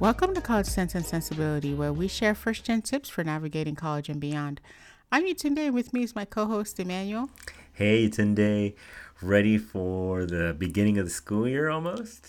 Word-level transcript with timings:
Welcome 0.00 0.34
to 0.34 0.40
College 0.40 0.64
Sense 0.64 0.94
and 0.94 1.04
Sensibility, 1.04 1.74
where 1.74 1.92
we 1.92 2.08
share 2.08 2.34
first 2.34 2.64
gen 2.64 2.80
tips 2.80 3.10
for 3.10 3.22
navigating 3.22 3.74
college 3.74 4.08
and 4.08 4.18
beyond. 4.18 4.58
I'm 5.12 5.26
Tunde. 5.26 5.58
And 5.58 5.74
with 5.74 5.92
me 5.92 6.02
is 6.02 6.14
my 6.14 6.24
co 6.24 6.46
host, 6.46 6.80
Emmanuel. 6.80 7.28
Hey, 7.74 8.08
Tunde. 8.08 8.72
Ready 9.20 9.58
for 9.58 10.24
the 10.24 10.56
beginning 10.58 10.96
of 10.96 11.04
the 11.04 11.10
school 11.10 11.46
year 11.46 11.68
almost? 11.68 12.28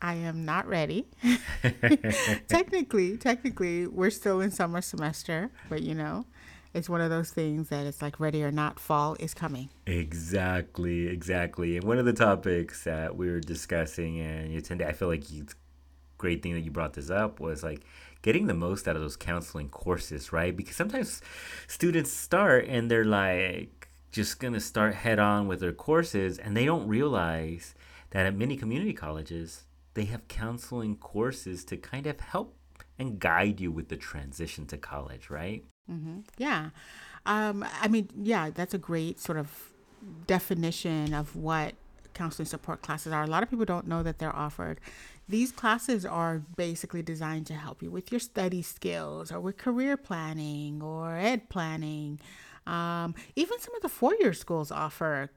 I 0.00 0.14
am 0.14 0.46
not 0.46 0.66
ready. 0.66 1.06
technically, 2.48 3.18
technically, 3.18 3.86
we're 3.86 4.08
still 4.08 4.40
in 4.40 4.50
summer 4.50 4.80
semester, 4.80 5.50
but 5.68 5.82
you 5.82 5.94
know, 5.94 6.24
it's 6.72 6.88
one 6.88 7.02
of 7.02 7.10
those 7.10 7.30
things 7.30 7.68
that 7.68 7.84
it's 7.86 8.00
like 8.00 8.18
ready 8.18 8.42
or 8.42 8.50
not, 8.50 8.80
fall 8.80 9.14
is 9.20 9.34
coming. 9.34 9.68
Exactly, 9.86 11.08
exactly. 11.08 11.76
And 11.76 11.84
one 11.84 11.98
of 11.98 12.06
the 12.06 12.14
topics 12.14 12.84
that 12.84 13.14
we 13.14 13.30
were 13.30 13.40
discussing, 13.40 14.20
and 14.20 14.50
you 14.50 14.62
tend 14.62 14.80
to, 14.80 14.88
I 14.88 14.92
feel 14.92 15.08
like 15.08 15.30
it's 15.30 15.54
great 16.24 16.42
thing 16.42 16.54
that 16.54 16.64
you 16.64 16.70
brought 16.70 16.94
this 16.94 17.10
up 17.10 17.38
was 17.38 17.62
like 17.62 17.82
getting 18.22 18.46
the 18.46 18.54
most 18.54 18.88
out 18.88 18.96
of 18.96 19.02
those 19.02 19.14
counseling 19.30 19.68
courses, 19.68 20.32
right? 20.32 20.56
Because 20.56 20.74
sometimes 20.74 21.20
students 21.66 22.10
start 22.10 22.64
and 22.66 22.90
they're 22.90 23.04
like 23.04 23.88
just 24.10 24.40
gonna 24.40 24.58
start 24.60 24.94
head 24.94 25.18
on 25.18 25.46
with 25.46 25.60
their 25.60 25.72
courses, 25.72 26.38
and 26.38 26.56
they 26.56 26.64
don't 26.64 26.88
realize 26.88 27.74
that 28.12 28.24
at 28.24 28.34
many 28.34 28.56
community 28.56 28.94
colleges 28.94 29.64
they 29.92 30.06
have 30.06 30.26
counseling 30.28 30.96
courses 30.96 31.62
to 31.66 31.76
kind 31.76 32.06
of 32.06 32.18
help 32.20 32.56
and 32.98 33.18
guide 33.18 33.60
you 33.60 33.70
with 33.70 33.88
the 33.88 33.96
transition 33.96 34.66
to 34.66 34.78
college, 34.78 35.28
right? 35.28 35.62
Mm-hmm. 35.90 36.20
Yeah. 36.38 36.70
Um, 37.26 37.66
I 37.82 37.88
mean, 37.88 38.08
yeah, 38.16 38.48
that's 38.48 38.72
a 38.72 38.78
great 38.78 39.20
sort 39.20 39.36
of 39.36 39.48
definition 40.26 41.12
of 41.12 41.36
what 41.36 41.74
counseling 42.14 42.46
support 42.46 42.82
classes 42.82 43.12
are. 43.12 43.22
A 43.22 43.26
lot 43.26 43.42
of 43.42 43.50
people 43.50 43.64
don't 43.64 43.86
know 43.86 44.02
that 44.02 44.18
they're 44.18 44.34
offered. 44.34 44.80
These 45.28 45.52
classes 45.52 46.04
are 46.04 46.42
basically 46.56 47.02
designed 47.02 47.46
to 47.46 47.54
help 47.54 47.82
you 47.82 47.90
with 47.90 48.12
your 48.12 48.20
study 48.20 48.62
skills 48.62 49.32
or 49.32 49.40
with 49.40 49.56
career 49.56 49.96
planning 49.96 50.82
or 50.82 51.16
ed 51.16 51.48
planning. 51.48 52.20
Um, 52.66 53.14
even 53.36 53.58
some 53.58 53.74
of 53.74 53.82
the 53.82 53.88
four 53.88 54.14
year 54.20 54.32
schools 54.32 54.70
offer 54.70 55.30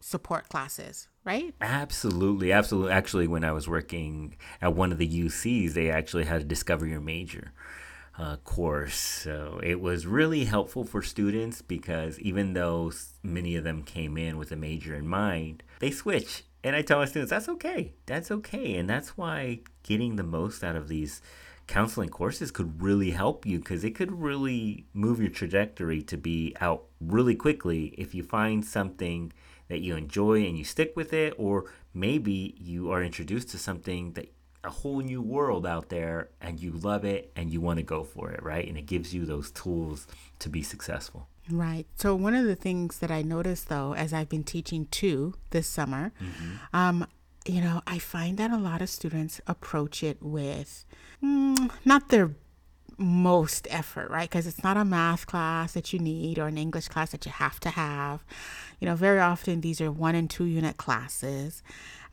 support 0.00 0.48
classes, 0.48 1.08
right? 1.24 1.54
Absolutely, 1.60 2.52
absolutely. 2.52 2.92
Actually, 2.92 3.26
when 3.26 3.44
I 3.44 3.52
was 3.52 3.68
working 3.68 4.36
at 4.60 4.74
one 4.74 4.92
of 4.92 4.98
the 4.98 5.08
UCs, 5.08 5.74
they 5.74 5.90
actually 5.90 6.24
had 6.24 6.40
a 6.40 6.44
discover 6.44 6.86
your 6.86 7.00
major 7.00 7.52
uh, 8.18 8.36
course. 8.36 8.96
So 8.96 9.60
it 9.62 9.80
was 9.80 10.06
really 10.06 10.44
helpful 10.44 10.84
for 10.84 11.02
students 11.02 11.62
because 11.62 12.18
even 12.20 12.52
though 12.52 12.92
many 13.22 13.56
of 13.56 13.64
them 13.64 13.82
came 13.82 14.16
in 14.16 14.36
with 14.36 14.52
a 14.52 14.56
major 14.56 14.94
in 14.94 15.06
mind, 15.06 15.62
they 15.82 15.90
switch. 15.90 16.44
And 16.62 16.76
I 16.76 16.82
tell 16.82 17.00
my 17.00 17.06
students, 17.06 17.30
that's 17.30 17.48
okay. 17.48 17.92
That's 18.06 18.30
okay. 18.30 18.76
And 18.76 18.88
that's 18.88 19.16
why 19.18 19.58
getting 19.82 20.14
the 20.14 20.22
most 20.22 20.62
out 20.62 20.76
of 20.76 20.86
these 20.86 21.20
counseling 21.66 22.08
courses 22.08 22.52
could 22.52 22.80
really 22.80 23.10
help 23.10 23.44
you 23.44 23.58
because 23.58 23.82
it 23.82 23.96
could 23.96 24.12
really 24.12 24.86
move 24.94 25.20
your 25.20 25.30
trajectory 25.30 26.00
to 26.02 26.16
be 26.16 26.54
out 26.60 26.84
really 27.00 27.34
quickly 27.34 27.86
if 27.98 28.14
you 28.14 28.22
find 28.22 28.64
something 28.64 29.32
that 29.66 29.80
you 29.80 29.96
enjoy 29.96 30.44
and 30.44 30.56
you 30.56 30.62
stick 30.62 30.92
with 30.94 31.12
it, 31.12 31.34
or 31.36 31.64
maybe 31.92 32.54
you 32.60 32.92
are 32.92 33.02
introduced 33.02 33.48
to 33.48 33.58
something 33.58 34.12
that 34.12 34.32
a 34.62 34.70
whole 34.70 35.00
new 35.00 35.20
world 35.20 35.66
out 35.66 35.88
there 35.88 36.28
and 36.40 36.60
you 36.60 36.70
love 36.70 37.04
it 37.04 37.32
and 37.34 37.52
you 37.52 37.60
want 37.60 37.78
to 37.78 37.82
go 37.82 38.04
for 38.04 38.30
it, 38.30 38.40
right? 38.40 38.68
And 38.68 38.78
it 38.78 38.86
gives 38.86 39.12
you 39.12 39.26
those 39.26 39.50
tools 39.50 40.06
to 40.38 40.48
be 40.48 40.62
successful. 40.62 41.26
Right. 41.50 41.86
So, 41.96 42.14
one 42.14 42.34
of 42.34 42.44
the 42.44 42.54
things 42.54 42.98
that 42.98 43.10
I 43.10 43.22
noticed 43.22 43.68
though, 43.68 43.94
as 43.94 44.12
I've 44.12 44.28
been 44.28 44.44
teaching 44.44 44.86
too 44.86 45.34
this 45.50 45.66
summer, 45.66 46.12
mm-hmm. 46.22 46.76
um, 46.76 47.06
you 47.46 47.60
know, 47.60 47.82
I 47.86 47.98
find 47.98 48.38
that 48.38 48.50
a 48.50 48.56
lot 48.56 48.80
of 48.80 48.88
students 48.88 49.40
approach 49.46 50.02
it 50.02 50.22
with 50.22 50.84
mm, 51.22 51.70
not 51.84 52.10
their 52.10 52.30
most 52.98 53.66
effort, 53.70 54.10
right? 54.10 54.30
Because 54.30 54.46
it's 54.46 54.62
not 54.62 54.76
a 54.76 54.84
math 54.84 55.26
class 55.26 55.72
that 55.72 55.92
you 55.92 55.98
need 55.98 56.38
or 56.38 56.46
an 56.46 56.58
English 56.58 56.88
class 56.88 57.10
that 57.10 57.26
you 57.26 57.32
have 57.32 57.58
to 57.60 57.70
have. 57.70 58.24
You 58.80 58.86
know, 58.86 58.94
very 58.94 59.18
often 59.18 59.60
these 59.60 59.80
are 59.80 59.90
one 59.90 60.14
and 60.14 60.30
two 60.30 60.44
unit 60.44 60.76
classes. 60.76 61.62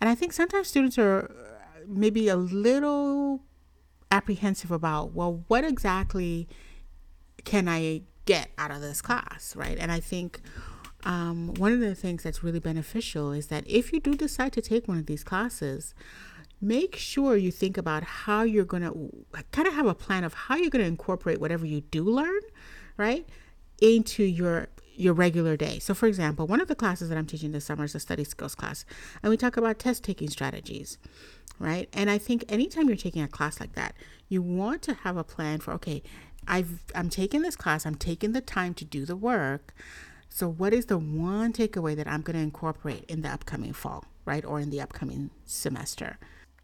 And 0.02 0.10
I 0.10 0.16
think 0.16 0.34
sometimes 0.34 0.68
students 0.68 0.98
are 0.98 1.32
maybe 1.88 2.28
a 2.28 2.36
little 2.36 3.42
apprehensive 4.12 4.72
about, 4.72 5.14
well, 5.14 5.44
what 5.48 5.64
exactly 5.64 6.48
can 7.44 7.68
I 7.68 8.02
get 8.30 8.52
out 8.60 8.70
of 8.70 8.80
this 8.80 9.02
class, 9.02 9.56
right? 9.56 9.76
And 9.80 9.92
I 9.92 10.00
think 10.00 10.40
um, 11.04 11.52
one 11.56 11.74
of 11.74 11.80
the 11.80 11.96
things 11.96 12.22
that's 12.22 12.44
really 12.44 12.60
beneficial 12.60 13.32
is 13.32 13.48
that 13.48 13.64
if 13.66 13.92
you 13.92 14.00
do 14.00 14.14
decide 14.14 14.54
to 14.54 14.62
take 14.62 14.88
one 14.88 15.00
of 15.00 15.08
these 15.08 15.24
classes, 15.24 15.96
make 16.62 16.96
sure 16.96 17.36
you 17.36 17.50
think 17.50 17.76
about 17.76 18.04
how 18.04 18.44
you're 18.44 18.66
going 18.66 18.84
to 18.84 19.44
kind 19.52 19.68
of 19.68 19.74
have 19.74 19.88
a 19.88 19.96
plan 19.96 20.24
of 20.24 20.36
how 20.36 20.56
you're 20.56 20.70
going 20.70 20.84
to 20.84 20.88
incorporate 20.88 21.42
whatever 21.42 21.66
you 21.66 21.82
do 21.82 22.04
learn, 22.04 22.42
right, 22.98 23.28
into 23.82 24.24
your 24.24 24.68
your 24.94 25.14
regular 25.14 25.56
day. 25.58 25.80
So 25.80 25.96
for 25.96 26.06
example, 26.06 26.46
one 26.46 26.62
of 26.62 26.68
the 26.68 26.76
classes 26.76 27.10
that 27.10 27.18
I'm 27.18 27.26
teaching 27.26 27.52
this 27.52 27.66
summer 27.66 27.86
is 27.86 27.96
a 27.96 28.00
study 28.00 28.26
skills 28.26 28.54
class, 28.54 28.86
and 29.24 29.32
we 29.32 29.38
talk 29.38 29.58
about 29.58 29.80
test 29.80 30.04
taking 30.04 30.30
strategies, 30.30 31.00
right? 31.58 31.90
And 31.94 32.12
I 32.12 32.20
think 32.20 32.44
anytime 32.48 32.88
you're 32.90 32.98
taking 32.98 33.24
a 33.24 33.28
class 33.28 33.60
like 33.60 33.74
that, 33.74 33.96
you 34.28 34.44
want 34.44 34.84
to 34.84 34.94
have 34.94 35.18
a 35.18 35.24
plan 35.24 35.62
for 35.62 35.72
okay, 35.76 36.04
I've 36.50 36.84
I'm 36.96 37.10
taking 37.10 37.44
this 37.44 37.56
class, 37.56 37.86
I'm 37.86 37.96
taking 37.96 38.34
the 38.34 38.42
time 38.42 38.74
to 38.76 38.86
do 38.86 39.06
the 39.06 39.16
work. 39.16 39.74
So 40.30 40.50
what 40.50 40.74
is 40.74 40.88
the 40.88 40.98
one 40.98 41.54
takeaway 41.54 41.96
that 41.96 42.08
I'm 42.08 42.22
going 42.22 42.36
to 42.36 42.44
incorporate 42.44 43.06
in 43.08 43.22
the 43.22 43.30
upcoming 43.30 43.74
fall, 43.74 44.06
right? 44.26 44.44
Or 44.46 44.60
in 44.60 44.70
the 44.70 44.82
upcoming 44.82 45.32
semester? 45.46 46.18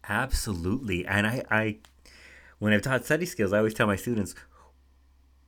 Absolutely. 0.08 1.06
And 1.06 1.26
I, 1.26 1.42
I 1.50 1.76
when 2.58 2.72
I've 2.72 2.82
taught 2.82 3.04
study 3.04 3.26
skills, 3.26 3.52
I 3.52 3.58
always 3.58 3.74
tell 3.74 3.86
my 3.86 3.96
students, 3.96 4.34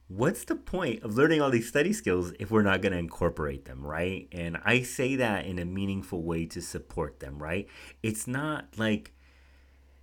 what's 0.09 0.44
the 0.44 0.56
point 0.56 1.03
of 1.03 1.16
learning 1.16 1.41
all 1.41 1.50
these 1.50 1.69
study 1.69 1.93
skills 1.93 2.32
if 2.38 2.50
we're 2.50 2.62
not 2.62 2.81
going 2.81 2.93
to 2.93 2.98
incorporate 2.98 3.65
them, 3.66 3.84
right? 3.84 4.28
And 4.32 4.59
I 4.65 4.82
say 4.82 5.16
that 5.16 5.47
in 5.47 5.59
a 5.59 5.65
meaningful 5.65 6.22
way 6.22 6.47
to 6.47 6.60
support 6.60 7.21
them, 7.21 7.43
right? 7.43 7.69
It's 8.03 8.27
not 8.27 8.66
like 8.77 9.12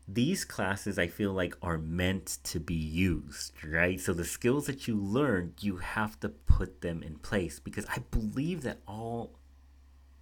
these 0.07 0.45
classes 0.45 0.99
I 0.99 1.07
feel 1.07 1.31
like 1.31 1.55
are 1.61 1.77
meant 1.77 2.37
to 2.43 2.59
be 2.59 2.75
used, 2.75 3.53
right? 3.63 3.99
So 3.99 4.13
the 4.13 4.25
skills 4.25 4.67
that 4.67 4.87
you 4.87 4.95
learn, 4.95 5.53
you 5.59 5.77
have 5.77 6.19
to 6.19 6.29
put 6.29 6.81
them 6.81 7.01
in 7.01 7.15
place 7.15 7.59
because 7.59 7.85
I 7.87 7.99
believe 8.11 8.61
that 8.63 8.81
all 8.87 9.39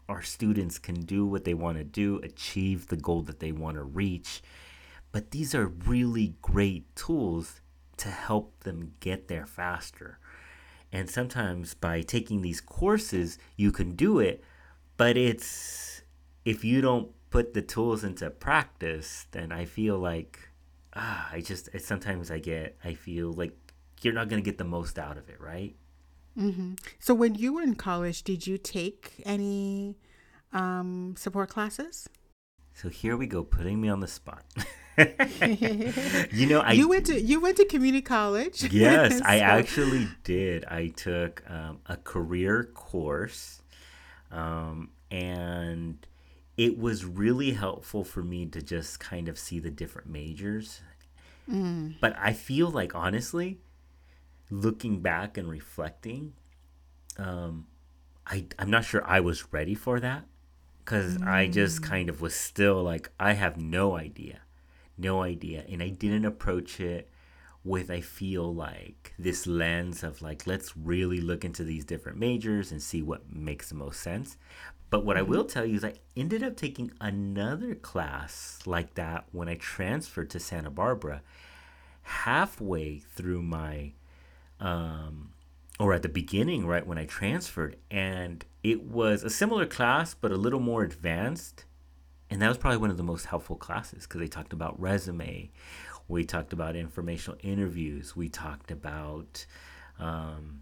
our 0.07 0.21
students 0.21 0.79
can 0.79 1.01
do 1.01 1.25
what 1.25 1.43
they 1.43 1.53
want 1.53 1.77
to 1.77 1.83
do, 1.83 2.19
achieve 2.23 2.87
the 2.87 2.97
goal 2.97 3.21
that 3.23 3.39
they 3.39 3.51
want 3.51 3.75
to 3.75 3.83
reach. 3.83 4.41
But 5.11 5.31
these 5.31 5.53
are 5.53 5.67
really 5.67 6.35
great 6.41 6.95
tools 6.95 7.61
to 7.97 8.09
help 8.09 8.61
them 8.61 8.93
get 8.99 9.27
there 9.27 9.45
faster. 9.45 10.17
And 10.91 11.09
sometimes 11.09 11.73
by 11.73 12.01
taking 12.01 12.41
these 12.41 12.61
courses, 12.61 13.37
you 13.57 13.71
can 13.71 13.95
do 13.95 14.19
it, 14.19 14.43
but 14.97 15.17
it's 15.17 16.03
if 16.45 16.63
you 16.63 16.81
don't 16.81 17.09
put 17.33 17.55
the 17.55 17.63
tools 17.63 18.03
into 18.03 18.29
practice, 18.29 19.25
then 19.31 19.51
I 19.51 19.65
feel 19.65 19.97
like 19.97 20.49
ah, 20.95 21.29
I 21.33 21.41
just 21.41 21.67
sometimes 21.79 22.29
I 22.29 22.37
get 22.37 22.77
I 22.85 22.93
feel 22.93 23.33
like 23.33 23.57
you're 24.03 24.13
not 24.13 24.29
going 24.29 24.41
to 24.41 24.45
get 24.45 24.59
the 24.59 24.63
most 24.63 24.99
out 24.99 25.17
of 25.17 25.27
it, 25.29 25.41
right? 25.41 25.75
Mm-hmm. 26.37 26.73
So 26.99 27.15
when 27.15 27.33
you 27.33 27.53
were 27.55 27.63
in 27.63 27.73
college, 27.73 28.21
did 28.21 28.45
you 28.45 28.59
take 28.59 29.23
any 29.25 29.97
um, 30.51 31.15
support 31.17 31.49
classes? 31.49 32.07
So 32.75 32.89
here 32.89 33.17
we 33.17 33.25
go, 33.25 33.43
putting 33.43 33.81
me 33.81 33.89
on 33.89 33.99
the 33.99 34.07
spot. 34.07 34.43
you 36.31 36.45
know, 36.45 36.59
I 36.59 36.73
you 36.73 36.87
went 36.87 37.07
to 37.07 37.19
you 37.19 37.41
went 37.41 37.57
to 37.57 37.65
community 37.65 38.03
college. 38.03 38.61
Yes, 38.71 39.17
so. 39.17 39.23
I 39.25 39.39
actually 39.39 40.07
did. 40.23 40.65
I 40.65 40.89
took 40.89 41.43
um, 41.49 41.79
a 41.87 41.97
career 41.97 42.69
course, 42.75 43.63
um, 44.29 44.91
and 45.09 45.97
it 46.57 46.77
was 46.77 47.05
really 47.05 47.51
helpful 47.51 48.03
for 48.03 48.21
me 48.23 48.45
to 48.47 48.61
just 48.61 48.99
kind 48.99 49.27
of 49.27 49.39
see 49.39 49.59
the 49.59 49.71
different 49.71 50.09
majors. 50.09 50.81
Mm. 51.49 51.95
But 51.99 52.15
I 52.17 52.33
feel 52.33 52.69
like 52.69 52.95
honestly, 52.95 53.59
looking 54.49 55.01
back 55.01 55.37
and 55.37 55.49
reflecting, 55.49 56.33
um, 57.17 57.67
I 58.25 58.45
I'm 58.59 58.69
not 58.69 58.85
sure 58.85 59.03
I 59.05 59.19
was 59.19 59.51
ready 59.51 59.75
for 59.75 59.99
that 59.99 60.25
because 60.83 61.17
mm. 61.17 61.27
I 61.27 61.47
just 61.47 61.81
mm. 61.81 61.85
kind 61.85 62.09
of 62.09 62.21
was 62.21 62.35
still 62.35 62.83
like 62.83 63.09
I 63.19 63.33
have 63.33 63.57
no 63.57 63.97
idea, 63.97 64.41
no 64.97 65.23
idea, 65.23 65.65
and 65.67 65.81
I 65.81 65.89
didn't 65.89 66.25
approach 66.25 66.79
it 66.79 67.09
with 67.65 67.89
I 67.89 68.01
feel 68.01 68.53
like 68.53 69.13
this 69.17 69.47
lens 69.47 70.03
of 70.03 70.21
like 70.21 70.45
let's 70.45 70.75
really 70.75 71.21
look 71.21 71.45
into 71.45 71.63
these 71.63 71.85
different 71.85 72.17
majors 72.17 72.71
and 72.71 72.81
see 72.81 73.01
what 73.01 73.33
makes 73.33 73.69
the 73.69 73.75
most 73.75 74.01
sense. 74.01 74.37
But 74.93 75.05
what 75.05 75.17
mm-hmm. 75.17 75.25
I 75.25 75.29
will 75.35 75.45
tell 75.45 75.65
you 75.65 75.77
is 75.77 75.83
I 75.83 75.95
ended 76.15 76.43
up 76.43 76.55
taking 76.55 76.91
another 77.01 77.73
class 77.73 78.59
like 78.67 78.93
that 78.93 79.25
when 79.31 79.49
I 79.49 79.55
transferred 79.55 80.29
to 80.29 80.39
Santa 80.39 80.69
Barbara 80.69 81.23
halfway 82.03 82.99
through 82.99 83.41
my 83.41 83.93
um, 84.59 85.31
or 85.79 85.93
at 85.93 86.03
the 86.03 86.09
beginning, 86.09 86.67
right 86.67 86.85
when 86.85 86.99
I 86.99 87.05
transferred, 87.05 87.77
and 87.89 88.45
it 88.61 88.83
was 88.83 89.23
a 89.23 89.31
similar 89.31 89.65
class 89.65 90.13
but 90.13 90.31
a 90.31 90.37
little 90.37 90.59
more 90.59 90.83
advanced. 90.83 91.65
And 92.29 92.39
that 92.43 92.47
was 92.47 92.59
probably 92.59 92.77
one 92.77 92.91
of 92.91 92.97
the 92.97 93.01
most 93.01 93.25
helpful 93.25 93.55
classes 93.55 94.03
because 94.03 94.21
they 94.21 94.27
talked 94.27 94.53
about 94.53 94.79
resume, 94.79 95.49
We 96.07 96.23
talked 96.23 96.53
about 96.53 96.75
informational 96.75 97.39
interviews. 97.41 98.15
We 98.15 98.29
talked 98.29 98.69
about 98.69 99.47
um, 99.97 100.61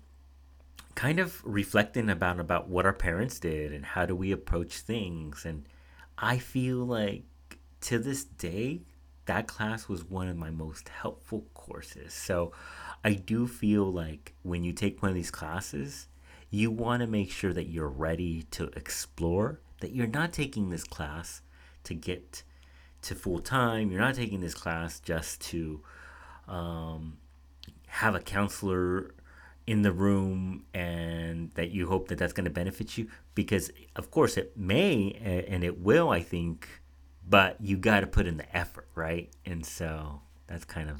kind 0.95 1.19
of 1.19 1.41
reflecting 1.43 2.09
about 2.09 2.39
about 2.39 2.67
what 2.69 2.85
our 2.85 2.93
parents 2.93 3.39
did 3.39 3.71
and 3.71 3.85
how 3.85 4.05
do 4.05 4.15
we 4.15 4.31
approach 4.31 4.77
things. 4.77 5.45
And 5.45 5.65
I 6.17 6.37
feel 6.37 6.77
like 6.77 7.23
to 7.81 7.99
this 7.99 8.23
day, 8.23 8.81
that 9.25 9.47
class 9.47 9.87
was 9.87 10.03
one 10.03 10.27
of 10.27 10.37
my 10.37 10.51
most 10.51 10.89
helpful 10.89 11.45
courses. 11.53 12.13
So 12.13 12.51
I 13.03 13.13
do 13.13 13.47
feel 13.47 13.91
like 13.91 14.33
when 14.43 14.63
you 14.63 14.73
take 14.73 15.01
one 15.01 15.09
of 15.09 15.15
these 15.15 15.31
classes, 15.31 16.07
you 16.49 16.69
want 16.69 17.01
to 17.01 17.07
make 17.07 17.31
sure 17.31 17.53
that 17.53 17.69
you're 17.69 17.87
ready 17.87 18.43
to 18.51 18.65
explore, 18.75 19.61
that 19.79 19.93
you're 19.93 20.07
not 20.07 20.33
taking 20.33 20.69
this 20.69 20.83
class 20.83 21.41
to 21.85 21.93
get 21.93 22.43
to 23.03 23.15
full 23.15 23.39
time, 23.39 23.89
you're 23.89 24.01
not 24.01 24.15
taking 24.15 24.41
this 24.41 24.53
class 24.53 24.99
just 24.99 25.41
to 25.41 25.81
um, 26.47 27.17
have 27.87 28.13
a 28.13 28.19
counselor 28.19 29.11
in 29.67 29.81
the 29.83 29.91
room 29.91 30.65
and 30.73 31.51
that 31.51 31.71
you 31.71 31.87
hope 31.87 32.07
that 32.07 32.17
that's 32.17 32.33
going 32.33 32.45
to 32.45 32.51
benefit 32.51 32.97
you 32.97 33.07
because 33.35 33.71
of 33.95 34.11
course 34.11 34.37
it 34.37 34.55
may 34.57 35.11
and 35.47 35.63
it 35.63 35.79
will 35.79 36.09
i 36.09 36.21
think 36.21 36.67
but 37.27 37.55
you 37.61 37.77
got 37.77 38.01
to 38.01 38.07
put 38.07 38.25
in 38.25 38.37
the 38.37 38.57
effort 38.57 38.87
right 38.95 39.29
and 39.45 39.65
so 39.65 40.21
that's 40.47 40.65
kind 40.65 40.89
of 40.89 40.99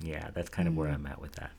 yeah 0.00 0.30
that's 0.34 0.48
kind 0.48 0.66
of 0.66 0.76
where 0.76 0.88
i'm 0.88 1.06
at 1.06 1.20
with 1.20 1.32
that 1.32 1.52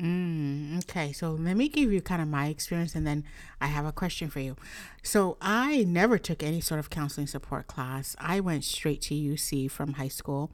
Mm, 0.00 0.78
okay, 0.78 1.12
so 1.12 1.32
let 1.32 1.56
me 1.56 1.68
give 1.68 1.92
you 1.92 2.00
kind 2.00 2.22
of 2.22 2.26
my 2.26 2.46
experience 2.46 2.94
and 2.94 3.06
then 3.06 3.24
I 3.60 3.66
have 3.66 3.84
a 3.84 3.92
question 3.92 4.30
for 4.30 4.40
you. 4.40 4.56
So, 5.02 5.36
I 5.40 5.84
never 5.84 6.18
took 6.18 6.42
any 6.42 6.60
sort 6.60 6.80
of 6.80 6.90
counseling 6.90 7.26
support 7.26 7.66
class. 7.66 8.16
I 8.18 8.40
went 8.40 8.64
straight 8.64 9.02
to 9.02 9.14
UC 9.14 9.70
from 9.70 9.94
high 9.94 10.08
school, 10.08 10.50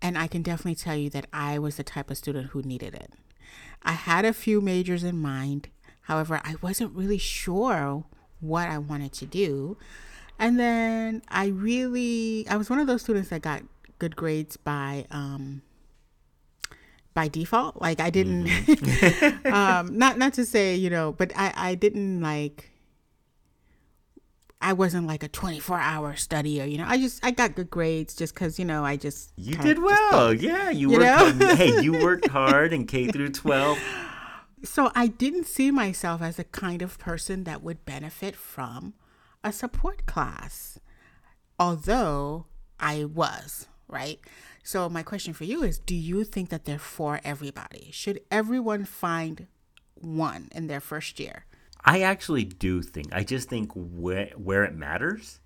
and 0.00 0.16
I 0.16 0.26
can 0.26 0.42
definitely 0.42 0.74
tell 0.74 0.96
you 0.96 1.10
that 1.10 1.26
I 1.32 1.58
was 1.58 1.76
the 1.76 1.84
type 1.84 2.10
of 2.10 2.16
student 2.16 2.48
who 2.48 2.62
needed 2.62 2.94
it. 2.94 3.12
I 3.82 3.92
had 3.92 4.24
a 4.24 4.32
few 4.32 4.60
majors 4.60 5.04
in 5.04 5.18
mind, 5.18 5.68
however, 6.02 6.40
I 6.44 6.56
wasn't 6.60 6.94
really 6.94 7.18
sure 7.18 8.04
what 8.40 8.68
I 8.68 8.78
wanted 8.78 9.12
to 9.14 9.26
do. 9.26 9.76
And 10.38 10.58
then 10.58 11.22
I 11.28 11.46
really, 11.46 12.46
I 12.48 12.56
was 12.56 12.68
one 12.68 12.78
of 12.78 12.86
those 12.86 13.02
students 13.02 13.30
that 13.30 13.42
got 13.42 13.62
good 13.98 14.16
grades 14.16 14.56
by, 14.56 15.06
um, 15.10 15.62
by 17.16 17.26
default. 17.26 17.80
Like 17.80 17.98
I 17.98 18.10
didn't, 18.10 18.46
mm-hmm. 18.46 19.46
um, 19.52 19.98
not 19.98 20.18
not 20.18 20.34
to 20.34 20.44
say 20.44 20.76
you 20.76 20.90
know, 20.90 21.12
but 21.12 21.32
I 21.34 21.52
I 21.56 21.74
didn't 21.74 22.20
like. 22.20 22.70
I 24.66 24.72
wasn't 24.72 25.06
like 25.06 25.22
a 25.22 25.28
24 25.28 25.78
hour 25.78 26.14
studier, 26.14 26.68
you 26.68 26.76
know. 26.76 26.86
I 26.88 26.98
just 26.98 27.24
I 27.24 27.30
got 27.30 27.54
good 27.54 27.70
grades 27.70 28.16
just 28.16 28.34
because 28.34 28.58
you 28.58 28.64
know 28.64 28.84
I 28.84 28.96
just 28.96 29.32
you 29.36 29.54
did 29.54 29.78
well. 29.78 30.34
yeah, 30.34 30.70
you, 30.70 30.90
you 30.90 30.98
worked. 30.98 31.40
Hard. 31.40 31.56
hey, 31.56 31.82
you 31.82 31.92
worked 32.02 32.28
hard 32.28 32.72
in 32.72 32.84
K 32.84 33.06
through 33.06 33.28
12. 33.28 33.78
So 34.64 34.90
I 34.96 35.06
didn't 35.06 35.46
see 35.46 35.70
myself 35.70 36.20
as 36.20 36.34
the 36.34 36.42
kind 36.42 36.82
of 36.82 36.98
person 36.98 37.44
that 37.44 37.62
would 37.62 37.84
benefit 37.84 38.34
from 38.34 38.94
a 39.44 39.52
support 39.52 40.04
class, 40.04 40.80
although 41.60 42.46
I 42.80 43.04
was 43.04 43.68
right. 43.86 44.18
So, 44.64 44.88
my 44.88 45.04
question 45.04 45.32
for 45.32 45.44
you 45.44 45.62
is 45.62 45.78
Do 45.78 45.94
you 45.94 46.24
think 46.24 46.48
that 46.48 46.64
they're 46.64 46.80
for 46.80 47.20
everybody? 47.22 47.90
Should 47.92 48.18
everyone 48.32 48.84
find 48.84 49.46
one 49.94 50.48
in 50.50 50.66
their 50.66 50.80
first 50.80 51.20
year? 51.20 51.46
I 51.86 52.02
actually 52.02 52.44
do 52.44 52.82
think, 52.82 53.08
I 53.12 53.22
just 53.22 53.48
think 53.48 53.70
where, 53.74 54.30
where 54.36 54.64
it 54.64 54.74
matters 54.74 55.40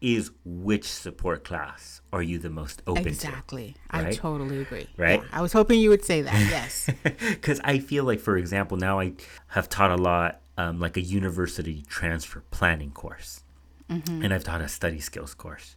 is 0.00 0.30
which 0.44 0.88
support 0.88 1.44
class 1.44 2.00
are 2.12 2.22
you 2.22 2.38
the 2.38 2.50
most 2.50 2.82
open 2.86 3.06
exactly. 3.06 3.76
to? 3.90 3.98
Exactly. 3.98 4.10
I 4.10 4.12
totally 4.12 4.60
agree. 4.60 4.88
Right. 4.96 5.20
Yeah, 5.20 5.28
I 5.32 5.42
was 5.42 5.52
hoping 5.52 5.78
you 5.78 5.90
would 5.90 6.04
say 6.04 6.22
that. 6.22 6.34
Yes. 6.50 6.90
Because 7.02 7.60
I 7.62 7.78
feel 7.78 8.04
like, 8.04 8.18
for 8.18 8.36
example, 8.36 8.76
now 8.76 8.98
I 8.98 9.12
have 9.48 9.68
taught 9.68 9.90
a 9.90 9.96
lot, 9.96 10.40
um, 10.58 10.80
like 10.80 10.96
a 10.96 11.02
university 11.02 11.84
transfer 11.86 12.42
planning 12.50 12.90
course, 12.90 13.42
mm-hmm. 13.88 14.22
and 14.22 14.34
I've 14.34 14.44
taught 14.44 14.60
a 14.60 14.68
study 14.68 15.00
skills 15.00 15.34
course. 15.34 15.76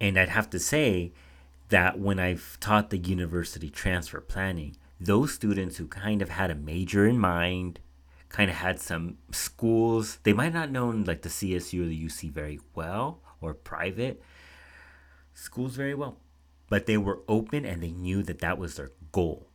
And 0.00 0.18
I'd 0.18 0.28
have 0.28 0.50
to 0.50 0.58
say, 0.58 1.12
that 1.72 1.98
when 1.98 2.18
I've 2.18 2.58
taught 2.60 2.90
the 2.90 2.98
university 2.98 3.70
transfer 3.70 4.20
planning, 4.20 4.76
those 5.00 5.32
students 5.32 5.78
who 5.78 5.86
kind 5.86 6.20
of 6.20 6.28
had 6.28 6.50
a 6.50 6.54
major 6.54 7.06
in 7.06 7.18
mind, 7.18 7.80
kind 8.32 8.50
of 8.50 8.56
had 8.56 8.80
some 8.80 9.18
schools, 9.30 10.18
they 10.22 10.32
might 10.32 10.54
not 10.54 10.70
known 10.70 11.04
like 11.04 11.22
the 11.22 11.28
CSU 11.28 11.84
or 11.84 11.86
the 11.86 12.06
UC 12.06 12.32
very 12.32 12.58
well 12.74 13.20
or 13.40 13.52
private 13.52 14.22
schools 15.34 15.76
very 15.76 15.94
well, 15.94 16.18
but 16.68 16.86
they 16.86 16.96
were 16.96 17.20
open 17.28 17.64
and 17.66 17.82
they 17.82 17.92
knew 17.92 18.22
that 18.22 18.40
that 18.40 18.58
was 18.58 18.76
their 18.76 18.90
goal, 19.12 19.46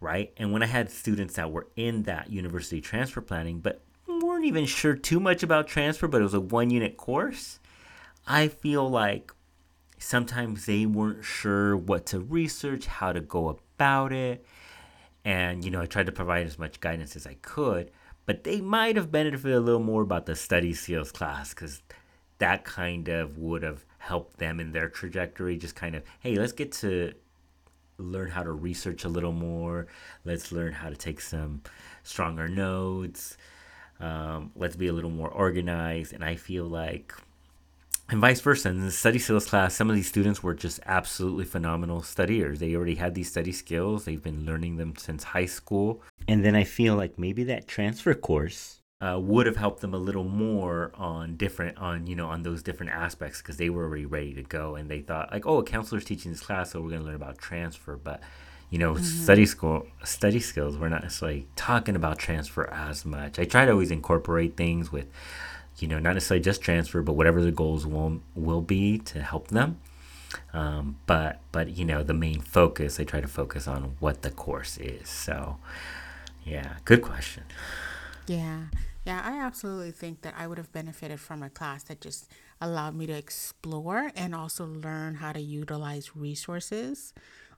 right? 0.00 0.32
And 0.36 0.52
when 0.52 0.62
I 0.62 0.66
had 0.66 0.90
students 0.90 1.34
that 1.34 1.50
were 1.50 1.66
in 1.74 2.04
that 2.04 2.30
university 2.30 2.80
transfer 2.80 3.20
planning, 3.20 3.58
but 3.58 3.82
weren't 4.06 4.44
even 4.44 4.66
sure 4.66 4.94
too 4.94 5.18
much 5.18 5.42
about 5.42 5.66
transfer, 5.66 6.06
but 6.06 6.20
it 6.20 6.24
was 6.24 6.34
a 6.34 6.40
one 6.40 6.70
unit 6.70 6.96
course, 6.96 7.58
I 8.26 8.46
feel 8.48 8.88
like 8.88 9.32
sometimes 9.98 10.66
they 10.66 10.86
weren't 10.86 11.24
sure 11.24 11.76
what 11.76 12.06
to 12.06 12.20
research, 12.20 12.86
how 12.86 13.12
to 13.12 13.20
go 13.20 13.48
about 13.48 14.12
it. 14.12 14.44
And, 15.24 15.64
you 15.64 15.70
know, 15.70 15.82
I 15.82 15.86
tried 15.86 16.06
to 16.06 16.12
provide 16.12 16.46
as 16.46 16.58
much 16.58 16.80
guidance 16.80 17.16
as 17.16 17.26
I 17.26 17.34
could, 17.42 17.90
but 18.26 18.44
they 18.44 18.60
might 18.60 18.96
have 18.96 19.10
benefited 19.10 19.56
a 19.56 19.60
little 19.60 19.82
more 19.82 20.02
about 20.02 20.26
the 20.26 20.36
study 20.36 20.72
skills 20.72 21.12
class 21.12 21.54
because 21.54 21.82
that 22.38 22.64
kind 22.64 23.08
of 23.08 23.38
would 23.38 23.62
have 23.62 23.84
helped 23.98 24.38
them 24.38 24.60
in 24.60 24.72
their 24.72 24.88
trajectory. 24.88 25.56
Just 25.56 25.76
kind 25.76 25.94
of, 25.94 26.02
hey, 26.20 26.36
let's 26.36 26.52
get 26.52 26.72
to 26.72 27.12
learn 27.98 28.30
how 28.30 28.42
to 28.42 28.52
research 28.52 29.04
a 29.04 29.08
little 29.08 29.32
more. 29.32 29.86
Let's 30.24 30.52
learn 30.52 30.72
how 30.72 30.88
to 30.88 30.96
take 30.96 31.20
some 31.20 31.62
stronger 32.02 32.48
notes. 32.48 33.36
Um, 34.00 34.52
let's 34.56 34.76
be 34.76 34.88
a 34.88 34.92
little 34.92 35.10
more 35.10 35.28
organized. 35.28 36.12
And 36.12 36.24
I 36.24 36.36
feel 36.36 36.64
like 36.64 37.14
and 38.10 38.20
vice 38.20 38.40
versa. 38.40 38.68
In 38.68 38.84
the 38.84 38.90
study 38.90 39.18
skills 39.18 39.46
class, 39.46 39.74
some 39.74 39.88
of 39.88 39.96
these 39.96 40.08
students 40.08 40.42
were 40.42 40.54
just 40.54 40.80
absolutely 40.86 41.44
phenomenal 41.44 42.02
studiers. 42.02 42.58
They 42.58 42.74
already 42.74 42.96
had 42.96 43.14
these 43.14 43.30
study 43.30 43.52
skills, 43.52 44.04
they've 44.04 44.22
been 44.22 44.44
learning 44.44 44.76
them 44.76 44.94
since 44.96 45.22
high 45.24 45.46
school. 45.46 46.02
And 46.28 46.44
then 46.44 46.54
I 46.54 46.64
feel 46.64 46.96
like 46.96 47.18
maybe 47.18 47.44
that 47.44 47.68
transfer 47.68 48.14
course 48.14 48.80
uh, 49.00 49.18
would 49.20 49.46
have 49.46 49.56
helped 49.56 49.80
them 49.80 49.94
a 49.94 49.98
little 49.98 50.24
more 50.24 50.92
on 50.94 51.36
different, 51.36 51.78
on, 51.78 52.06
you 52.06 52.16
know, 52.16 52.26
on 52.26 52.42
those 52.42 52.62
different 52.62 52.92
aspects 52.92 53.40
because 53.40 53.56
they 53.56 53.70
were 53.70 53.84
already 53.84 54.06
ready 54.06 54.34
to 54.34 54.42
go 54.42 54.76
and 54.76 54.90
they 54.90 55.00
thought, 55.00 55.32
like, 55.32 55.46
oh, 55.46 55.58
a 55.58 55.64
counselor's 55.64 56.04
teaching 56.04 56.32
this 56.32 56.40
class, 56.40 56.72
so 56.72 56.80
we're 56.80 56.90
going 56.90 57.00
to 57.00 57.06
learn 57.06 57.14
about 57.14 57.38
transfer. 57.38 57.96
But 57.96 58.20
you 58.70 58.78
know, 58.78 58.94
mm-hmm. 58.94 59.02
study 59.02 59.46
school, 59.46 59.84
study 60.04 60.38
skills. 60.38 60.78
We're 60.78 60.90
not 60.90 61.02
necessarily 61.02 61.48
talking 61.56 61.96
about 61.96 62.18
transfer 62.18 62.70
as 62.70 63.04
much. 63.04 63.40
I 63.40 63.44
try 63.44 63.64
to 63.64 63.72
always 63.72 63.90
incorporate 63.90 64.56
things 64.56 64.92
with 64.92 65.06
you 65.80 65.88
know, 65.88 65.98
not 65.98 66.14
necessarily 66.14 66.42
just 66.42 66.60
transfer, 66.62 67.02
but 67.02 67.14
whatever 67.14 67.42
the 67.42 67.52
goals 67.52 67.86
will 67.86 68.20
will 68.34 68.62
be 68.62 68.98
to 68.98 69.22
help 69.22 69.48
them. 69.48 69.80
Um, 70.52 70.98
but 71.06 71.40
but 71.52 71.76
you 71.76 71.84
know, 71.84 72.02
the 72.02 72.14
main 72.14 72.40
focus 72.40 73.00
I 73.00 73.04
try 73.04 73.20
to 73.20 73.28
focus 73.28 73.66
on 73.66 73.96
what 73.98 74.22
the 74.22 74.30
course 74.30 74.76
is. 74.78 75.08
So, 75.08 75.58
yeah, 76.44 76.76
good 76.84 77.02
question. 77.02 77.44
Yeah. 78.26 78.64
Yeah, 79.06 79.22
I 79.24 79.40
absolutely 79.40 79.92
think 79.92 80.20
that 80.22 80.34
I 80.36 80.46
would 80.46 80.58
have 80.58 80.72
benefited 80.72 81.20
from 81.20 81.42
a 81.42 81.48
class 81.48 81.84
that 81.84 82.02
just 82.02 82.30
allowed 82.60 82.94
me 82.94 83.06
to 83.06 83.14
explore 83.14 84.12
and 84.14 84.34
also 84.34 84.66
learn 84.66 85.14
how 85.14 85.32
to 85.32 85.40
utilize 85.40 86.14
resources 86.14 87.14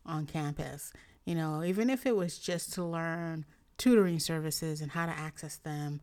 on 0.07 0.27
campus. 0.27 0.93
You 1.25 1.35
know, 1.35 1.65
even 1.65 1.91
if 1.91 2.07
it 2.07 2.17
was 2.17 2.39
just 2.39 2.73
to 2.75 2.85
learn 2.85 3.45
tutoring 3.77 4.21
services 4.21 4.81
and 4.81 4.93
how 4.93 5.07
to 5.07 5.13
access 5.13 5.57
them, 5.57 6.01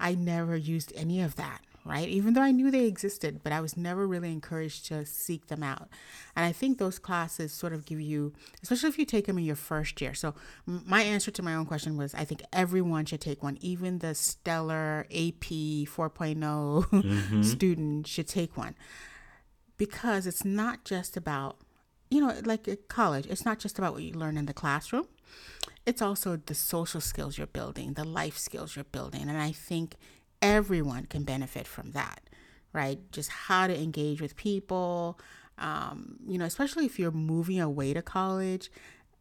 I 0.00 0.14
never 0.14 0.56
used 0.56 0.92
any 0.94 1.20
of 1.20 1.36
that, 1.36 1.60
right? 1.84 2.08
Even 2.08 2.34
though 2.34 2.42
I 2.42 2.52
knew 2.52 2.70
they 2.70 2.84
existed, 2.84 3.40
but 3.42 3.52
I 3.52 3.60
was 3.60 3.76
never 3.76 4.06
really 4.06 4.30
encouraged 4.30 4.86
to 4.86 5.04
seek 5.04 5.48
them 5.48 5.62
out. 5.62 5.88
And 6.36 6.44
I 6.44 6.52
think 6.52 6.78
those 6.78 6.98
classes 6.98 7.52
sort 7.52 7.72
of 7.72 7.84
give 7.84 8.00
you, 8.00 8.32
especially 8.62 8.90
if 8.90 8.98
you 8.98 9.04
take 9.04 9.26
them 9.26 9.38
in 9.38 9.44
your 9.44 9.56
first 9.56 10.00
year. 10.00 10.14
So, 10.14 10.34
my 10.66 11.02
answer 11.02 11.30
to 11.32 11.42
my 11.42 11.54
own 11.54 11.66
question 11.66 11.96
was 11.96 12.14
I 12.14 12.24
think 12.24 12.42
everyone 12.52 13.06
should 13.06 13.20
take 13.20 13.42
one, 13.42 13.58
even 13.60 13.98
the 13.98 14.14
stellar 14.14 15.06
AP 15.10 15.44
4.0 15.44 16.36
mm-hmm. 16.36 17.42
student 17.42 18.06
should 18.06 18.28
take 18.28 18.56
one 18.56 18.74
because 19.78 20.26
it's 20.26 20.44
not 20.44 20.84
just 20.84 21.16
about, 21.16 21.56
you 22.10 22.20
know, 22.20 22.34
like 22.44 22.68
college, 22.88 23.26
it's 23.26 23.44
not 23.44 23.58
just 23.58 23.78
about 23.78 23.94
what 23.94 24.02
you 24.02 24.12
learn 24.12 24.36
in 24.36 24.46
the 24.46 24.52
classroom 24.52 25.06
it's 25.88 26.02
also 26.02 26.36
the 26.36 26.54
social 26.54 27.00
skills 27.00 27.38
you're 27.38 27.46
building, 27.46 27.94
the 27.94 28.04
life 28.04 28.36
skills 28.36 28.76
you're 28.76 28.84
building. 28.84 29.22
And 29.22 29.40
I 29.40 29.52
think 29.52 29.96
everyone 30.42 31.06
can 31.06 31.24
benefit 31.24 31.66
from 31.66 31.92
that, 31.92 32.20
right? 32.74 32.98
Just 33.10 33.30
how 33.30 33.66
to 33.66 33.74
engage 33.74 34.20
with 34.20 34.36
people, 34.36 35.18
um, 35.56 36.16
you 36.26 36.36
know, 36.36 36.44
especially 36.44 36.84
if 36.84 36.98
you're 36.98 37.10
moving 37.10 37.58
away 37.58 37.94
to 37.94 38.02
college, 38.02 38.70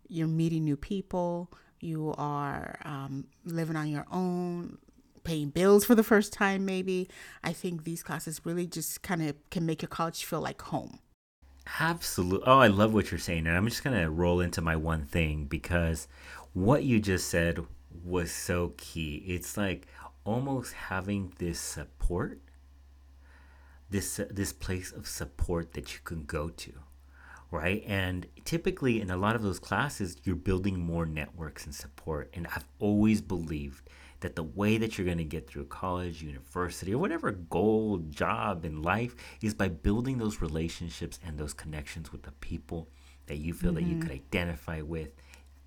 you're 0.10 0.28
meeting 0.28 0.66
new 0.66 0.76
people, 0.76 1.50
you 1.80 2.14
are 2.18 2.78
um, 2.84 3.28
living 3.46 3.78
on 3.78 3.88
your 3.88 4.06
own, 4.12 4.78
paying 5.24 5.50
bills 5.50 5.86
for 5.86 5.96
the 5.96 6.04
first 6.04 6.34
time, 6.34 6.66
maybe. 6.66 7.08
I 7.46 7.54
think 7.54 7.86
these 7.86 8.04
classes 8.04 8.42
really 8.44 8.68
just 8.68 9.04
kind 9.04 9.22
of 9.22 9.36
can 9.52 9.66
make 9.66 9.82
your 9.82 9.90
college 9.90 10.26
feel 10.26 10.42
like 10.42 10.62
home. 10.62 11.00
Absolutely. 11.80 12.48
Oh, 12.48 12.60
I 12.60 12.68
love 12.68 12.94
what 12.94 13.12
you're 13.12 13.20
saying. 13.20 13.46
And 13.48 13.56
I'm 13.56 13.68
just 13.68 13.84
going 13.84 14.00
to 14.00 14.10
roll 14.10 14.40
into 14.42 14.62
my 14.62 14.76
one 14.76 15.04
thing 15.04 15.46
because 15.46 16.08
what 16.54 16.84
you 16.84 17.00
just 17.00 17.28
said 17.30 17.66
was 18.04 18.32
so 18.32 18.74
key. 18.78 19.24
It's 19.28 19.58
like 19.58 19.88
almost 20.24 20.74
having 20.74 21.34
this 21.38 21.60
support, 21.60 22.40
this 23.90 24.20
uh, 24.20 24.28
this 24.30 24.54
place 24.54 24.92
of 24.92 25.08
support 25.08 25.74
that 25.74 25.94
you 25.94 26.00
can 26.04 26.24
go 26.24 26.50
to, 26.50 26.74
right? 27.52 27.84
And 27.88 28.28
typically 28.46 29.02
in 29.02 29.10
a 29.10 29.18
lot 29.18 29.36
of 29.36 29.42
those 29.42 29.60
classes, 29.60 30.18
you're 30.24 30.36
building 30.36 30.80
more 30.80 31.06
networks 31.06 31.66
and 31.66 31.74
support. 31.76 32.30
And 32.34 32.48
I've 32.48 32.68
always 32.80 33.22
believed 33.22 33.90
that 34.22 34.36
the 34.36 34.44
way 34.44 34.78
that 34.78 34.98
you're 34.98 35.06
going 35.06 35.18
to 35.18 35.24
get 35.24 35.48
through 35.48 35.66
college, 35.66 36.22
university, 36.22 36.94
or 36.94 36.98
whatever 36.98 37.32
goal, 37.32 37.98
job 38.10 38.66
in 38.66 38.82
life 38.82 39.16
is 39.42 39.54
by 39.54 39.68
building 39.68 40.18
those 40.18 40.42
relationships 40.42 41.20
and 41.26 41.38
those 41.38 41.54
connections 41.54 42.12
with 42.12 42.24
the 42.24 42.32
people 42.34 42.88
that 43.28 43.38
you 43.38 43.54
feel 43.54 43.72
mm-hmm. 43.72 43.76
that 43.76 43.84
you 43.84 43.96
mm-hmm. 43.96 44.02
could 44.02 44.12
identify 44.12 44.82
with. 44.82 45.10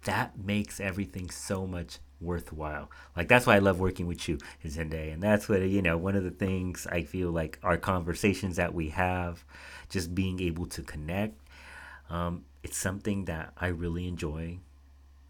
That 0.04 0.38
makes 0.42 0.80
everything 0.80 1.30
so 1.30 1.66
much 1.66 1.98
worthwhile. 2.20 2.90
Like 3.16 3.28
that's 3.28 3.46
why 3.46 3.56
I 3.56 3.60
love 3.60 3.80
working 3.80 4.06
with 4.06 4.28
you, 4.28 4.38
Tunde. 4.64 5.12
And 5.12 5.22
that's 5.22 5.48
what 5.48 5.60
you 5.60 5.82
know, 5.82 5.96
one 5.96 6.16
of 6.16 6.24
the 6.24 6.30
things 6.30 6.86
I 6.90 7.02
feel 7.02 7.30
like 7.30 7.58
our 7.62 7.76
conversations 7.76 8.56
that 8.56 8.74
we 8.74 8.88
have, 8.90 9.44
just 9.88 10.14
being 10.14 10.40
able 10.40 10.66
to 10.66 10.82
connect, 10.82 11.40
um, 12.08 12.44
it's 12.62 12.76
something 12.76 13.26
that 13.26 13.52
I 13.56 13.68
really 13.68 14.08
enjoy 14.08 14.58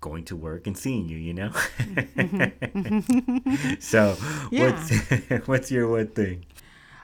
going 0.00 0.24
to 0.24 0.36
work 0.36 0.66
and 0.66 0.76
seeing 0.76 1.08
you, 1.08 1.16
you 1.16 1.34
know? 1.34 1.50
so 3.80 4.14
what's 4.50 5.10
what's 5.46 5.70
your 5.70 5.88
one 5.88 6.08
thing? 6.08 6.44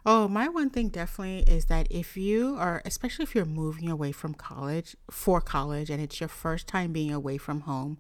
Oh, 0.09 0.29
my 0.29 0.49
one 0.49 0.71
thing 0.71 0.89
definitely 0.89 1.41
is 1.53 1.65
that 1.65 1.89
if 1.91 2.17
you 2.17 2.57
are, 2.59 2.81
especially 2.85 3.25
if 3.25 3.35
you're 3.35 3.45
moving 3.45 3.91
away 3.91 4.13
from 4.13 4.35
college 4.35 4.97
for 5.11 5.41
college 5.41 5.91
and 5.91 6.01
it's 6.01 6.21
your 6.21 6.29
first 6.29 6.69
time 6.69 6.93
being 6.93 7.13
away 7.13 7.39
from 7.39 7.63
home, 7.63 7.99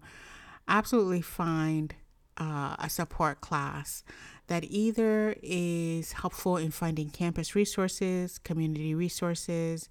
absolutely 0.68 1.20
find 1.20 1.96
uh, 2.36 2.76
a 2.78 2.88
support 2.88 3.40
class 3.40 4.04
that 4.46 4.62
either 4.64 5.34
is 5.42 6.12
helpful 6.12 6.56
in 6.56 6.70
finding 6.70 7.10
campus 7.10 7.56
resources, 7.56 8.38
community 8.38 8.94
resources, 8.94 9.88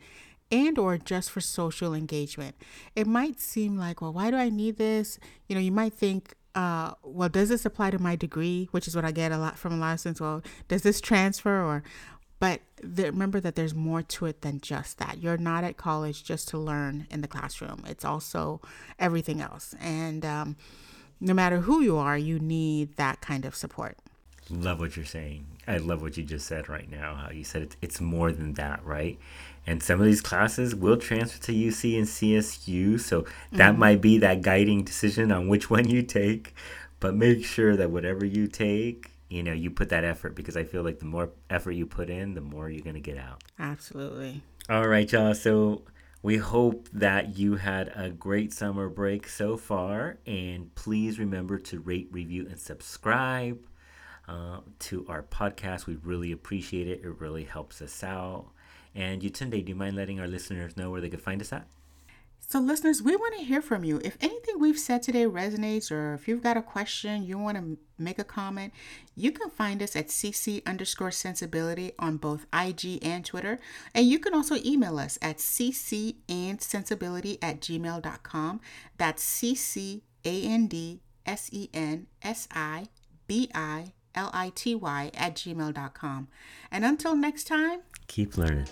and 0.56 0.78
or 0.78 0.98
just 0.98 1.32
for 1.32 1.42
social 1.42 1.94
engagement. 1.94 2.56
It 2.96 3.08
might 3.08 3.40
seem 3.40 3.78
like, 3.78 4.02
well, 4.02 4.14
why 4.14 4.32
do 4.32 4.38
I 4.38 4.50
need 4.50 4.78
this? 4.78 5.20
You 5.48 5.56
know, 5.56 5.62
you 5.62 5.72
might 5.72 5.94
think, 5.94 6.34
uh, 6.54 6.94
well, 7.04 7.30
does 7.30 7.50
this 7.50 7.66
apply 7.66 7.92
to 7.92 8.00
my 8.00 8.16
degree? 8.16 8.70
Which 8.72 8.88
is 8.88 8.96
what 8.96 9.06
I 9.06 9.12
get 9.12 9.32
a 9.32 9.38
lot 9.38 9.58
from 9.58 9.74
a 9.74 9.78
lot 9.78 9.94
of 9.94 10.00
students. 10.00 10.22
Well, 10.22 10.42
does 10.68 10.84
this 10.84 11.02
transfer 11.02 11.62
or 11.62 11.84
but 12.40 12.62
the, 12.82 13.06
remember 13.06 13.40
that 13.40 13.56
there's 13.56 13.74
more 13.74 14.02
to 14.02 14.26
it 14.26 14.42
than 14.42 14.60
just 14.60 14.98
that. 15.00 15.20
You're 15.20 15.38
not 15.38 15.64
at 15.64 15.78
college 15.78 16.24
just 16.24 16.50
to 16.50 16.58
learn 16.58 17.08
in 17.10 17.22
the 17.22 17.28
classroom. 17.28 17.84
It's 17.88 18.04
also 18.04 18.62
everything 19.00 19.42
else. 19.42 19.74
And 19.80 20.26
um, 20.26 20.58
no 21.20 21.34
matter 21.34 21.62
who 21.62 21.82
you 21.82 21.98
are, 21.98 22.18
you 22.18 22.40
need 22.40 22.98
that 22.98 23.22
kind 23.22 23.46
of 23.46 23.56
support. 23.56 23.98
Love 24.50 24.80
what 24.80 24.96
you're 24.96 25.06
saying. 25.06 25.46
I 25.68 25.78
love 25.78 26.02
what 26.02 26.18
you 26.18 26.24
just 26.24 26.46
said 26.46 26.70
right 26.70 26.90
now. 26.90 27.16
How 27.16 27.32
you 27.32 27.44
said 27.44 27.64
it's, 27.64 27.78
it's 27.82 28.02
more 28.02 28.32
than 28.32 28.54
that, 28.54 28.86
right? 28.86 29.18
And 29.66 29.82
some 29.82 30.00
of 30.00 30.06
these 30.06 30.22
classes 30.22 30.76
will 30.76 30.98
transfer 30.98 31.42
to 31.46 31.52
UC 31.52 31.98
and 31.98 32.06
CSU. 32.08 33.00
So 33.00 33.26
that 33.52 33.72
mm-hmm. 33.72 33.80
might 33.80 34.02
be 34.02 34.20
that 34.20 34.44
guiding 34.44 34.84
decision 34.84 35.32
on 35.32 35.48
which 35.48 35.70
one 35.70 35.90
you 35.90 36.04
take. 36.04 36.54
But 37.00 37.16
make 37.16 37.44
sure 37.44 37.76
that 37.76 37.90
whatever 37.90 38.26
you 38.26 38.48
take, 38.48 39.12
you 39.30 39.42
know, 39.42 39.54
you 39.54 39.72
put 39.72 39.90
that 39.90 40.04
effort 40.04 40.36
because 40.36 40.56
I 40.56 40.64
feel 40.64 40.84
like 40.84 41.00
the 41.00 41.06
more 41.06 41.30
effort 41.50 41.72
you 41.72 41.86
put 41.88 42.10
in, 42.10 42.36
the 42.36 42.42
more 42.42 42.70
you're 42.70 42.84
going 42.84 42.96
to 42.96 43.02
get 43.02 43.18
out. 43.18 43.44
Absolutely. 43.60 44.44
All 44.70 44.88
right, 44.88 45.12
y'all. 45.12 45.34
So 45.34 45.82
we 46.22 46.38
hope 46.38 46.88
that 46.94 47.38
you 47.38 47.56
had 47.56 47.92
a 47.96 48.10
great 48.10 48.54
summer 48.54 48.90
break 48.90 49.28
so 49.28 49.58
far. 49.58 50.20
And 50.28 50.74
please 50.76 51.18
remember 51.18 51.58
to 51.60 51.80
rate, 51.80 52.10
review, 52.12 52.46
and 52.48 52.60
subscribe 52.60 53.60
uh, 54.28 54.60
to 54.80 55.06
our 55.08 55.24
podcast. 55.24 55.86
We 55.86 55.96
really 55.96 56.32
appreciate 56.32 56.88
it. 56.88 57.02
It 57.04 57.20
really 57.20 57.44
helps 57.44 57.82
us 57.82 58.04
out. 58.04 58.48
And 58.94 59.22
Yutunde, 59.22 59.66
do 59.66 59.70
you 59.70 59.76
mind 59.76 59.96
letting 59.96 60.20
our 60.20 60.28
listeners 60.28 60.78
know 60.78 60.90
where 60.90 61.02
they 61.02 61.10
could 61.10 61.22
find 61.22 61.42
us 61.42 61.52
at? 61.52 61.68
So, 62.48 62.60
listeners, 62.60 63.02
we 63.02 63.16
want 63.16 63.36
to 63.40 63.44
hear 63.44 63.60
from 63.60 63.84
you. 63.84 64.00
If 64.04 64.18
anything 64.22 64.60
we've 64.60 64.78
said 64.78 65.02
today 65.02 65.26
resonates, 65.26 65.92
or 65.92 66.14
if 66.14 66.28
you've 66.28 66.44
got 66.44 66.58
a 66.58 66.62
question, 66.62 67.24
you 67.24 67.40
want 67.40 67.58
to 67.58 67.78
make 67.98 68.20
a 68.20 68.24
comment, 68.24 68.72
you 69.16 69.32
can 69.32 69.50
find 69.50 69.82
us 69.82 69.96
at 69.96 70.10
cc 70.10 70.64
underscore 70.64 71.10
sensibility 71.10 71.94
on 71.98 72.18
both 72.18 72.46
IG 72.54 73.04
and 73.04 73.26
Twitter. 73.26 73.58
And 73.96 74.06
you 74.06 74.20
can 74.20 74.36
also 74.36 74.58
email 74.64 75.00
us 75.00 75.18
at 75.24 75.40
cc 75.40 76.18
and 76.30 76.62
sensibility 76.62 77.40
at 77.42 77.62
gmail.com. 77.62 78.62
That's 78.98 79.42
cc 79.42 80.02
A 80.24 80.44
N 80.44 80.68
D 80.68 81.02
S 81.26 81.50
E 81.52 81.70
N 81.74 82.06
S 82.22 82.48
I 82.52 82.90
B 83.26 83.50
I 83.56 83.94
L 84.16 84.30
I 84.34 84.52
T 84.56 84.76
Y 84.76 85.12
at 85.14 85.36
gmail.com. 85.36 86.28
And 86.72 86.86
until 86.86 87.16
next 87.16 87.46
time, 87.46 87.82
keep 88.08 88.38
learning. 88.38 88.68